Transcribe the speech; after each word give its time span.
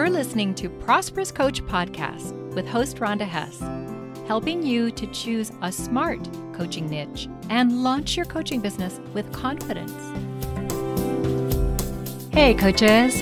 You're 0.00 0.08
listening 0.08 0.54
to 0.54 0.70
Prosperous 0.70 1.30
Coach 1.30 1.62
Podcast 1.66 2.32
with 2.54 2.66
host 2.66 2.96
Rhonda 2.96 3.28
Hess, 3.28 3.58
helping 4.26 4.62
you 4.62 4.90
to 4.90 5.06
choose 5.08 5.52
a 5.60 5.70
smart 5.70 6.26
coaching 6.54 6.88
niche 6.88 7.28
and 7.50 7.82
launch 7.82 8.16
your 8.16 8.24
coaching 8.24 8.62
business 8.62 8.98
with 9.12 9.30
confidence. 9.30 9.92
Hey, 12.32 12.54
coaches. 12.54 13.20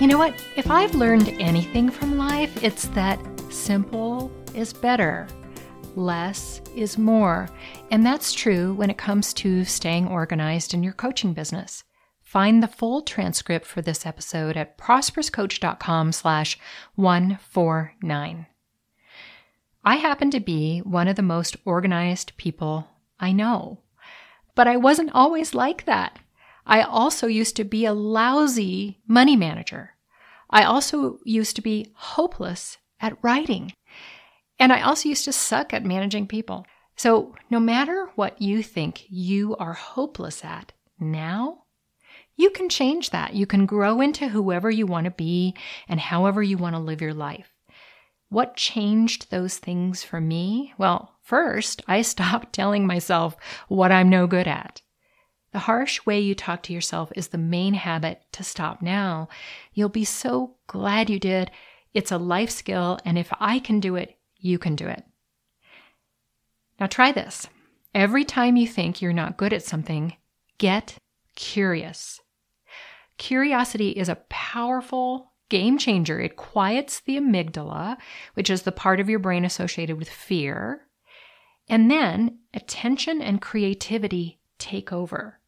You 0.00 0.06
know 0.06 0.18
what? 0.18 0.34
If 0.54 0.70
I've 0.70 0.94
learned 0.94 1.30
anything 1.40 1.90
from 1.90 2.16
life, 2.16 2.62
it's 2.62 2.86
that 2.90 3.18
simple 3.50 4.30
is 4.54 4.72
better, 4.72 5.26
less 5.96 6.60
is 6.76 6.96
more. 6.96 7.48
And 7.90 8.06
that's 8.06 8.32
true 8.32 8.72
when 8.74 8.88
it 8.88 8.98
comes 8.98 9.34
to 9.34 9.64
staying 9.64 10.06
organized 10.06 10.74
in 10.74 10.84
your 10.84 10.92
coaching 10.92 11.32
business. 11.32 11.82
Find 12.34 12.60
the 12.60 12.66
full 12.66 13.00
transcript 13.02 13.64
for 13.64 13.80
this 13.80 14.04
episode 14.04 14.56
at 14.56 14.76
prosperouscoach.com 14.76 16.10
slash 16.10 16.58
149. 16.96 18.46
I 19.84 19.94
happen 19.94 20.32
to 20.32 20.40
be 20.40 20.80
one 20.80 21.06
of 21.06 21.14
the 21.14 21.22
most 21.22 21.56
organized 21.64 22.36
people 22.36 22.88
I 23.20 23.30
know, 23.30 23.82
but 24.56 24.66
I 24.66 24.76
wasn't 24.76 25.14
always 25.14 25.54
like 25.54 25.84
that. 25.84 26.18
I 26.66 26.82
also 26.82 27.28
used 27.28 27.54
to 27.54 27.62
be 27.62 27.84
a 27.84 27.94
lousy 27.94 28.98
money 29.06 29.36
manager. 29.36 29.90
I 30.50 30.64
also 30.64 31.20
used 31.24 31.54
to 31.54 31.62
be 31.62 31.92
hopeless 31.94 32.78
at 32.98 33.16
writing. 33.22 33.72
And 34.58 34.72
I 34.72 34.82
also 34.82 35.08
used 35.08 35.24
to 35.26 35.32
suck 35.32 35.72
at 35.72 35.84
managing 35.84 36.26
people. 36.26 36.66
So 36.96 37.36
no 37.48 37.60
matter 37.60 38.08
what 38.16 38.42
you 38.42 38.64
think 38.64 39.04
you 39.08 39.54
are 39.54 39.74
hopeless 39.74 40.44
at 40.44 40.72
now, 40.98 41.60
you 42.36 42.50
can 42.50 42.68
change 42.68 43.10
that. 43.10 43.34
You 43.34 43.46
can 43.46 43.66
grow 43.66 44.00
into 44.00 44.28
whoever 44.28 44.70
you 44.70 44.86
want 44.86 45.04
to 45.04 45.10
be 45.10 45.54
and 45.88 46.00
however 46.00 46.42
you 46.42 46.58
want 46.58 46.74
to 46.74 46.80
live 46.80 47.00
your 47.00 47.14
life. 47.14 47.52
What 48.28 48.56
changed 48.56 49.30
those 49.30 49.58
things 49.58 50.02
for 50.02 50.20
me? 50.20 50.74
Well, 50.76 51.14
first, 51.22 51.82
I 51.86 52.02
stopped 52.02 52.52
telling 52.52 52.86
myself 52.86 53.36
what 53.68 53.92
I'm 53.92 54.08
no 54.08 54.26
good 54.26 54.48
at. 54.48 54.82
The 55.52 55.60
harsh 55.60 56.04
way 56.04 56.18
you 56.18 56.34
talk 56.34 56.64
to 56.64 56.72
yourself 56.72 57.12
is 57.14 57.28
the 57.28 57.38
main 57.38 57.74
habit 57.74 58.22
to 58.32 58.42
stop 58.42 58.82
now. 58.82 59.28
You'll 59.72 59.88
be 59.88 60.04
so 60.04 60.56
glad 60.66 61.08
you 61.08 61.20
did. 61.20 61.52
It's 61.92 62.10
a 62.10 62.18
life 62.18 62.50
skill, 62.50 62.98
and 63.04 63.16
if 63.16 63.32
I 63.38 63.60
can 63.60 63.78
do 63.78 63.94
it, 63.94 64.18
you 64.36 64.58
can 64.58 64.74
do 64.74 64.88
it. 64.88 65.04
Now 66.80 66.88
try 66.88 67.12
this. 67.12 67.46
Every 67.94 68.24
time 68.24 68.56
you 68.56 68.66
think 68.66 69.00
you're 69.00 69.12
not 69.12 69.36
good 69.36 69.52
at 69.52 69.62
something, 69.62 70.16
get 70.58 70.96
curious. 71.36 72.20
Curiosity 73.18 73.90
is 73.90 74.08
a 74.08 74.22
powerful 74.28 75.32
game 75.48 75.78
changer. 75.78 76.20
It 76.20 76.36
quiets 76.36 77.00
the 77.00 77.16
amygdala, 77.16 77.96
which 78.34 78.50
is 78.50 78.62
the 78.62 78.72
part 78.72 79.00
of 79.00 79.08
your 79.08 79.18
brain 79.18 79.44
associated 79.44 79.98
with 79.98 80.08
fear. 80.08 80.86
And 81.68 81.90
then 81.90 82.38
attention 82.52 83.22
and 83.22 83.40
creativity 83.40 84.40
take 84.58 84.92
over. 84.92 85.40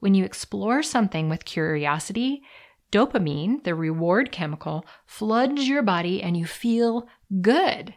When 0.00 0.14
you 0.14 0.24
explore 0.24 0.82
something 0.82 1.28
with 1.28 1.44
curiosity, 1.44 2.42
dopamine, 2.90 3.64
the 3.64 3.74
reward 3.74 4.32
chemical, 4.32 4.84
floods 5.06 5.68
your 5.68 5.82
body 5.82 6.22
and 6.22 6.36
you 6.36 6.46
feel 6.46 7.08
good. 7.40 7.94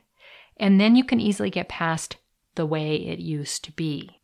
And 0.57 0.79
then 0.79 0.95
you 0.95 1.03
can 1.03 1.19
easily 1.19 1.49
get 1.49 1.69
past 1.69 2.17
the 2.55 2.65
way 2.65 2.95
it 2.95 3.19
used 3.19 3.63
to 3.65 3.71
be. 3.73 4.21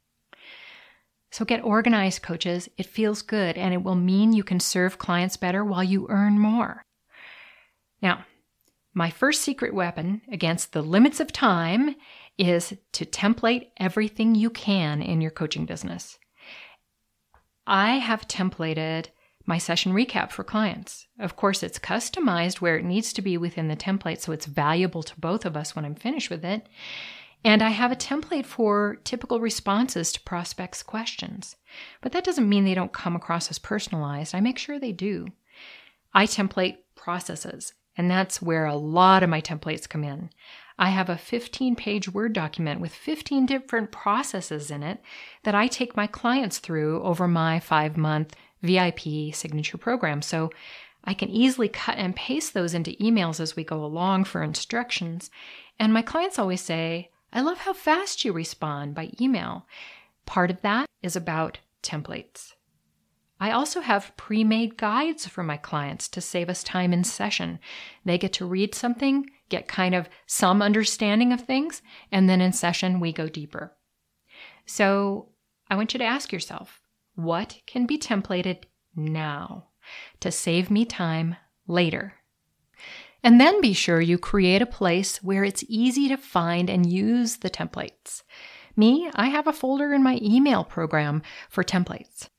So 1.31 1.45
get 1.45 1.63
organized, 1.63 2.21
coaches. 2.21 2.69
It 2.77 2.85
feels 2.85 3.21
good 3.21 3.57
and 3.57 3.73
it 3.73 3.83
will 3.83 3.95
mean 3.95 4.33
you 4.33 4.43
can 4.43 4.59
serve 4.59 4.97
clients 4.97 5.37
better 5.37 5.63
while 5.63 5.83
you 5.83 6.07
earn 6.09 6.37
more. 6.37 6.83
Now, 8.01 8.25
my 8.93 9.09
first 9.09 9.41
secret 9.41 9.73
weapon 9.73 10.21
against 10.29 10.73
the 10.73 10.81
limits 10.81 11.21
of 11.21 11.31
time 11.31 11.95
is 12.37 12.73
to 12.91 13.05
template 13.05 13.67
everything 13.77 14.35
you 14.35 14.49
can 14.49 15.01
in 15.01 15.21
your 15.21 15.31
coaching 15.31 15.65
business. 15.65 16.19
I 17.65 17.99
have 17.99 18.27
templated 18.27 19.07
my 19.45 19.57
session 19.57 19.93
recap 19.93 20.31
for 20.31 20.43
clients. 20.43 21.07
Of 21.17 21.37
course, 21.37 21.63
it's 21.63 21.79
customized 21.79 22.59
where 22.59 22.77
it 22.77 22.85
needs 22.85 23.13
to 23.13 23.21
be 23.21 23.37
within 23.37 23.69
the 23.69 23.75
template 23.77 24.19
so 24.19 24.33
it's 24.33 24.45
valuable 24.45 25.03
to 25.03 25.19
both 25.19 25.45
of 25.45 25.55
us 25.55 25.75
when 25.75 25.85
I'm 25.85 25.95
finished 25.95 26.29
with 26.29 26.43
it. 26.43 26.67
And 27.43 27.63
I 27.63 27.69
have 27.69 27.91
a 27.91 27.95
template 27.95 28.45
for 28.45 28.97
typical 29.03 29.39
responses 29.39 30.11
to 30.11 30.21
prospects' 30.21 30.83
questions. 30.83 31.55
But 32.01 32.11
that 32.11 32.23
doesn't 32.23 32.47
mean 32.47 32.65
they 32.65 32.75
don't 32.75 32.93
come 32.93 33.15
across 33.15 33.49
as 33.49 33.57
personalized. 33.57 34.35
I 34.35 34.41
make 34.41 34.59
sure 34.59 34.77
they 34.79 34.91
do. 34.91 35.27
I 36.13 36.25
template 36.25 36.77
processes, 36.95 37.73
and 37.97 38.11
that's 38.11 38.41
where 38.41 38.65
a 38.65 38.75
lot 38.75 39.23
of 39.23 39.29
my 39.29 39.41
templates 39.41 39.87
come 39.87 40.03
in. 40.03 40.29
I 40.81 40.89
have 40.89 41.09
a 41.09 41.17
15 41.17 41.75
page 41.75 42.11
Word 42.11 42.33
document 42.33 42.81
with 42.81 42.93
15 42.93 43.45
different 43.45 43.91
processes 43.91 44.71
in 44.71 44.81
it 44.81 44.99
that 45.43 45.53
I 45.53 45.67
take 45.67 45.95
my 45.95 46.07
clients 46.07 46.57
through 46.57 47.03
over 47.03 47.27
my 47.27 47.59
five 47.59 47.97
month 47.97 48.35
VIP 48.63 49.33
signature 49.33 49.77
program. 49.77 50.23
So 50.23 50.49
I 51.03 51.13
can 51.13 51.29
easily 51.29 51.67
cut 51.67 51.97
and 51.97 52.15
paste 52.15 52.53
those 52.53 52.73
into 52.73 52.91
emails 52.93 53.39
as 53.39 53.55
we 53.55 53.63
go 53.63 53.83
along 53.83 54.23
for 54.23 54.41
instructions. 54.41 55.29
And 55.79 55.93
my 55.93 56.01
clients 56.01 56.39
always 56.39 56.61
say, 56.61 57.10
I 57.33 57.41
love 57.41 57.59
how 57.59 57.73
fast 57.73 58.25
you 58.25 58.33
respond 58.33 58.93
by 58.93 59.11
email. 59.19 59.65
Part 60.25 60.51
of 60.51 60.61
that 60.61 60.85
is 61.01 61.15
about 61.15 61.59
templates. 61.81 62.53
I 63.39 63.51
also 63.51 63.81
have 63.81 64.15
pre 64.17 64.43
made 64.43 64.77
guides 64.77 65.25
for 65.25 65.41
my 65.41 65.57
clients 65.57 66.07
to 66.09 66.21
save 66.21 66.47
us 66.47 66.63
time 66.63 66.93
in 66.93 67.03
session. 67.03 67.59
They 68.05 68.19
get 68.19 68.33
to 68.33 68.45
read 68.45 68.75
something, 68.75 69.29
get 69.49 69.67
kind 69.67 69.95
of 69.95 70.09
some 70.27 70.61
understanding 70.61 71.33
of 71.33 71.41
things, 71.41 71.81
and 72.11 72.29
then 72.29 72.39
in 72.39 72.53
session 72.53 72.99
we 72.99 73.11
go 73.11 73.27
deeper. 73.27 73.75
So 74.67 75.29
I 75.69 75.75
want 75.75 75.93
you 75.93 75.97
to 75.97 76.05
ask 76.05 76.31
yourself 76.31 76.81
what 77.15 77.57
can 77.65 77.85
be 77.85 77.97
templated 77.97 78.63
now 78.95 79.69
to 80.19 80.31
save 80.31 80.69
me 80.69 80.85
time 80.85 81.35
later? 81.67 82.20
And 83.23 83.39
then 83.39 83.61
be 83.61 83.73
sure 83.73 84.01
you 84.01 84.17
create 84.17 84.61
a 84.61 84.67
place 84.67 85.23
where 85.23 85.43
it's 85.43 85.63
easy 85.67 86.07
to 86.07 86.17
find 86.17 86.69
and 86.69 86.91
use 86.91 87.37
the 87.37 87.49
templates. 87.49 88.23
Me, 88.75 89.09
I 89.13 89.29
have 89.29 89.47
a 89.47 89.53
folder 89.53 89.93
in 89.93 90.01
my 90.01 90.19
email 90.21 90.63
program 90.63 91.21
for 91.49 91.63
templates. 91.63 92.29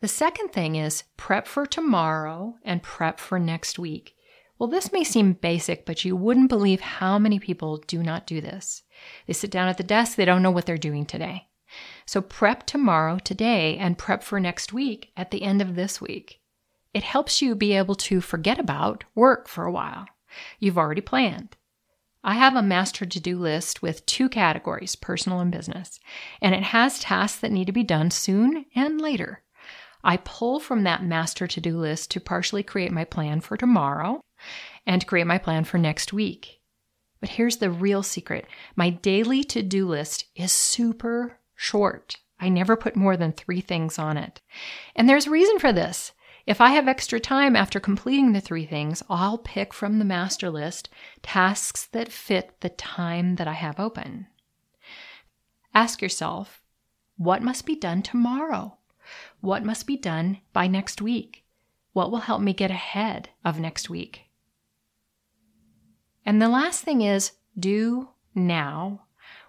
The 0.00 0.08
second 0.08 0.52
thing 0.52 0.76
is 0.76 1.04
prep 1.16 1.46
for 1.46 1.64
tomorrow 1.64 2.56
and 2.64 2.82
prep 2.82 3.18
for 3.20 3.38
next 3.38 3.78
week. 3.78 4.14
Well, 4.58 4.68
this 4.68 4.92
may 4.92 5.04
seem 5.04 5.34
basic, 5.34 5.84
but 5.84 6.04
you 6.04 6.16
wouldn't 6.16 6.48
believe 6.48 6.80
how 6.80 7.18
many 7.18 7.38
people 7.38 7.78
do 7.86 8.02
not 8.02 8.26
do 8.26 8.40
this. 8.40 8.82
They 9.26 9.32
sit 9.32 9.50
down 9.50 9.68
at 9.68 9.76
the 9.76 9.82
desk, 9.82 10.16
they 10.16 10.24
don't 10.24 10.42
know 10.42 10.50
what 10.50 10.64
they're 10.66 10.78
doing 10.78 11.04
today. 11.04 11.48
So 12.06 12.20
prep 12.20 12.64
tomorrow, 12.66 13.18
today, 13.18 13.76
and 13.76 13.98
prep 13.98 14.22
for 14.22 14.40
next 14.40 14.72
week 14.72 15.10
at 15.16 15.30
the 15.30 15.42
end 15.42 15.60
of 15.60 15.74
this 15.74 16.00
week. 16.00 16.40
It 16.96 17.02
helps 17.02 17.42
you 17.42 17.54
be 17.54 17.74
able 17.74 17.94
to 17.96 18.22
forget 18.22 18.58
about 18.58 19.04
work 19.14 19.48
for 19.48 19.64
a 19.66 19.70
while. 19.70 20.06
You've 20.58 20.78
already 20.78 21.02
planned. 21.02 21.54
I 22.24 22.36
have 22.36 22.56
a 22.56 22.62
master 22.62 23.04
to 23.04 23.20
do 23.20 23.38
list 23.38 23.82
with 23.82 24.06
two 24.06 24.30
categories, 24.30 24.96
personal 24.96 25.40
and 25.40 25.52
business, 25.52 26.00
and 26.40 26.54
it 26.54 26.62
has 26.62 26.98
tasks 26.98 27.38
that 27.40 27.52
need 27.52 27.66
to 27.66 27.72
be 27.72 27.82
done 27.82 28.10
soon 28.10 28.64
and 28.74 28.98
later. 28.98 29.42
I 30.02 30.16
pull 30.16 30.58
from 30.58 30.84
that 30.84 31.04
master 31.04 31.46
to 31.46 31.60
do 31.60 31.76
list 31.76 32.12
to 32.12 32.18
partially 32.20 32.62
create 32.62 32.92
my 32.92 33.04
plan 33.04 33.42
for 33.42 33.58
tomorrow 33.58 34.22
and 34.86 35.06
create 35.06 35.26
my 35.26 35.36
plan 35.36 35.64
for 35.64 35.76
next 35.76 36.14
week. 36.14 36.62
But 37.20 37.28
here's 37.28 37.58
the 37.58 37.70
real 37.70 38.02
secret 38.02 38.46
my 38.74 38.88
daily 38.88 39.44
to 39.44 39.62
do 39.62 39.86
list 39.86 40.24
is 40.34 40.50
super 40.50 41.40
short. 41.54 42.16
I 42.40 42.48
never 42.48 42.74
put 42.74 42.96
more 42.96 43.18
than 43.18 43.32
three 43.32 43.60
things 43.60 43.98
on 43.98 44.16
it. 44.16 44.40
And 44.94 45.06
there's 45.06 45.26
a 45.26 45.30
reason 45.30 45.58
for 45.58 45.74
this. 45.74 46.12
If 46.46 46.60
I 46.60 46.70
have 46.70 46.86
extra 46.86 47.18
time 47.18 47.56
after 47.56 47.80
completing 47.80 48.32
the 48.32 48.40
three 48.40 48.66
things, 48.66 49.02
I'll 49.10 49.38
pick 49.38 49.74
from 49.74 49.98
the 49.98 50.04
master 50.04 50.48
list 50.48 50.88
tasks 51.20 51.86
that 51.86 52.12
fit 52.12 52.60
the 52.60 52.68
time 52.68 53.34
that 53.36 53.48
I 53.48 53.54
have 53.54 53.80
open. 53.80 54.28
Ask 55.74 56.00
yourself, 56.00 56.62
what 57.16 57.42
must 57.42 57.66
be 57.66 57.74
done 57.74 58.00
tomorrow? 58.00 58.78
What 59.40 59.64
must 59.64 59.88
be 59.88 59.96
done 59.96 60.38
by 60.52 60.68
next 60.68 61.02
week? 61.02 61.44
What 61.92 62.12
will 62.12 62.20
help 62.20 62.40
me 62.40 62.52
get 62.52 62.70
ahead 62.70 63.30
of 63.44 63.58
next 63.58 63.90
week? 63.90 64.26
And 66.24 66.40
the 66.40 66.48
last 66.48 66.84
thing 66.84 67.02
is 67.02 67.32
do 67.58 68.10
now 68.34 69.02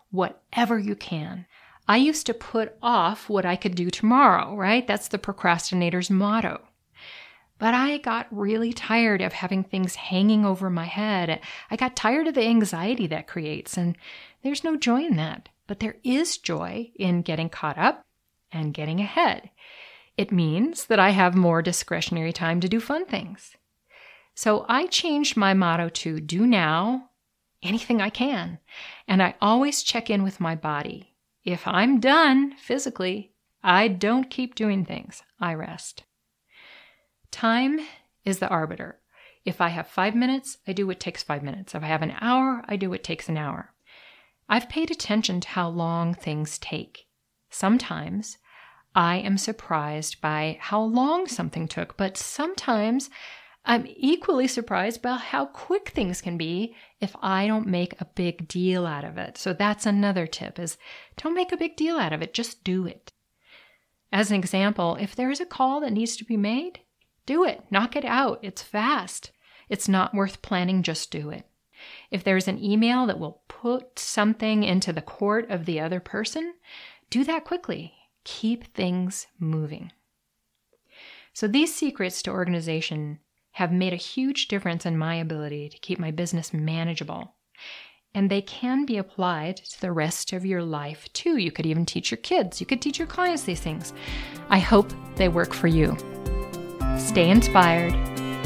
whatever 0.09 0.79
you 0.79 0.95
can. 0.95 1.45
I 1.87 1.97
used 1.97 2.25
to 2.25 2.33
put 2.33 2.75
off 2.81 3.29
what 3.29 3.45
I 3.45 3.55
could 3.55 3.75
do 3.75 3.91
tomorrow, 3.91 4.55
right? 4.55 4.85
That's 4.87 5.09
the 5.09 5.17
procrastinator's 5.19 6.09
motto. 6.09 6.66
But 7.59 7.73
I 7.73 7.97
got 7.97 8.27
really 8.29 8.71
tired 8.71 9.21
of 9.21 9.33
having 9.33 9.63
things 9.63 9.95
hanging 9.95 10.45
over 10.45 10.69
my 10.69 10.85
head. 10.85 11.39
I 11.71 11.75
got 11.75 11.95
tired 11.95 12.27
of 12.27 12.35
the 12.35 12.45
anxiety 12.45 13.07
that 13.07 13.27
creates, 13.27 13.77
and 13.77 13.97
there's 14.43 14.63
no 14.63 14.75
joy 14.75 15.03
in 15.05 15.15
that. 15.15 15.49
But 15.65 15.79
there 15.79 15.97
is 16.03 16.37
joy 16.37 16.91
in 16.95 17.23
getting 17.23 17.49
caught 17.49 17.77
up 17.77 18.05
and 18.51 18.73
getting 18.73 18.99
ahead. 18.99 19.49
It 20.17 20.31
means 20.31 20.85
that 20.85 20.99
I 20.99 21.09
have 21.09 21.35
more 21.35 21.61
discretionary 21.61 22.33
time 22.33 22.59
to 22.61 22.69
do 22.69 22.79
fun 22.79 23.05
things. 23.05 23.55
So 24.33 24.65
I 24.69 24.87
changed 24.87 25.35
my 25.35 25.53
motto 25.53 25.89
to 25.89 26.19
do 26.19 26.45
now 26.45 27.09
anything 27.63 28.01
I 28.01 28.09
can. 28.09 28.59
And 29.07 29.21
I 29.21 29.35
always 29.41 29.83
check 29.83 30.09
in 30.09 30.23
with 30.23 30.39
my 30.39 30.55
body. 30.55 31.15
If 31.43 31.67
I'm 31.67 31.99
done 31.99 32.55
physically, 32.57 33.31
I 33.63 33.87
don't 33.87 34.29
keep 34.29 34.55
doing 34.55 34.85
things, 34.85 35.23
I 35.39 35.53
rest. 35.53 36.03
Time 37.31 37.79
is 38.25 38.39
the 38.39 38.47
arbiter. 38.47 38.99
If 39.45 39.61
I 39.61 39.69
have 39.69 39.87
five 39.87 40.15
minutes, 40.15 40.57
I 40.67 40.73
do 40.73 40.87
what 40.87 40.99
takes 40.99 41.23
five 41.23 41.43
minutes. 41.43 41.73
If 41.73 41.83
I 41.83 41.87
have 41.87 42.01
an 42.01 42.15
hour, 42.19 42.63
I 42.67 42.75
do 42.75 42.89
what 42.89 43.03
takes 43.03 43.29
an 43.29 43.37
hour. 43.37 43.73
I've 44.49 44.69
paid 44.69 44.91
attention 44.91 45.41
to 45.41 45.47
how 45.49 45.69
long 45.69 46.13
things 46.13 46.57
take. 46.57 47.07
Sometimes 47.49 48.37
I 48.95 49.17
am 49.17 49.37
surprised 49.37 50.21
by 50.21 50.57
how 50.59 50.81
long 50.81 51.27
something 51.27 51.67
took, 51.67 51.97
but 51.97 52.17
sometimes 52.17 53.09
I'm 53.63 53.85
equally 53.95 54.47
surprised 54.47 55.01
by 55.01 55.17
how 55.17 55.45
quick 55.45 55.89
things 55.89 56.21
can 56.21 56.37
be 56.37 56.75
if 57.01 57.15
I 57.21 57.47
don't 57.47 57.67
make 57.67 57.99
a 57.99 58.05
big 58.05 58.47
deal 58.47 58.85
out 58.85 59.03
of 59.03 59.17
it. 59.17 59.37
So 59.37 59.53
that's 59.53 59.85
another 59.85 60.25
tip 60.25 60.57
is 60.57 60.77
don't 61.17 61.35
make 61.35 61.51
a 61.51 61.57
big 61.57 61.75
deal 61.75 61.97
out 61.97 62.13
of 62.13 62.21
it, 62.21 62.33
just 62.33 62.63
do 62.63 62.87
it. 62.87 63.11
As 64.11 64.31
an 64.31 64.37
example, 64.37 64.97
if 64.99 65.15
there 65.15 65.29
is 65.29 65.41
a 65.41 65.45
call 65.45 65.81
that 65.81 65.91
needs 65.91 66.15
to 66.17 66.23
be 66.23 66.37
made, 66.37 66.79
do 67.27 67.43
it. 67.43 67.63
Knock 67.69 67.95
it 67.95 68.05
out. 68.05 68.39
It's 68.41 68.63
fast. 68.63 69.31
It's 69.69 69.87
not 69.87 70.15
worth 70.15 70.41
planning, 70.41 70.81
just 70.81 71.11
do 71.11 71.29
it. 71.29 71.45
If 72.09 72.23
there's 72.23 72.47
an 72.47 72.63
email 72.63 73.05
that 73.05 73.19
will 73.19 73.41
put 73.47 73.99
something 73.99 74.63
into 74.63 74.91
the 74.91 75.01
court 75.01 75.49
of 75.51 75.65
the 75.65 75.79
other 75.79 75.99
person, 75.99 76.55
do 77.11 77.23
that 77.25 77.45
quickly. 77.45 77.93
Keep 78.23 78.73
things 78.73 79.27
moving. 79.39 79.91
So, 81.33 81.47
these 81.47 81.75
secrets 81.75 82.23
to 82.23 82.31
organization 82.31 83.19
have 83.51 83.71
made 83.71 83.93
a 83.93 83.97
huge 83.97 84.47
difference 84.47 84.85
in 84.85 84.97
my 84.97 85.15
ability 85.15 85.69
to 85.69 85.77
keep 85.79 85.99
my 85.99 86.11
business 86.11 86.53
manageable. 86.53 87.35
And 88.13 88.29
they 88.29 88.41
can 88.41 88.85
be 88.85 88.97
applied 88.97 89.57
to 89.57 89.81
the 89.81 89.91
rest 89.91 90.33
of 90.33 90.45
your 90.45 90.63
life 90.63 91.11
too. 91.13 91.37
You 91.37 91.51
could 91.51 91.65
even 91.65 91.85
teach 91.85 92.09
your 92.09 92.17
kids, 92.17 92.59
you 92.59 92.65
could 92.65 92.81
teach 92.81 92.97
your 92.97 93.07
clients 93.07 93.43
these 93.43 93.59
things. 93.59 93.93
I 94.49 94.59
hope 94.59 94.91
they 95.15 95.27
work 95.29 95.53
for 95.53 95.67
you. 95.67 95.95
Stay 96.97 97.29
inspired 97.29 97.93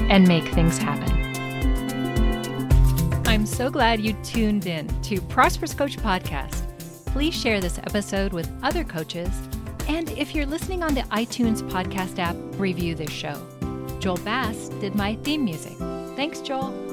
and 0.09 0.27
make 0.27 0.47
things 0.49 0.77
happen. 0.77 1.21
I'm 3.25 3.45
so 3.45 3.69
glad 3.69 4.01
you 4.01 4.13
tuned 4.23 4.65
in 4.65 4.87
to 5.03 5.21
Prosperous 5.21 5.73
Coach 5.73 5.97
Podcast. 5.97 6.67
Please 7.07 7.33
share 7.33 7.61
this 7.61 7.77
episode 7.79 8.33
with 8.33 8.51
other 8.61 8.83
coaches. 8.83 9.29
And 9.87 10.09
if 10.11 10.35
you're 10.35 10.45
listening 10.45 10.83
on 10.83 10.93
the 10.93 11.01
iTunes 11.03 11.61
podcast 11.69 12.19
app, 12.19 12.35
review 12.59 12.95
this 12.95 13.11
show. 13.11 13.41
Joel 13.99 14.17
Bass 14.17 14.69
did 14.79 14.95
my 14.95 15.15
theme 15.17 15.45
music. 15.45 15.77
Thanks, 16.15 16.41
Joel. 16.41 16.90